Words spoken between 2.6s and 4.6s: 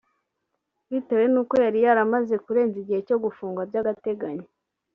igihe cyo gufungwa by’agateganyo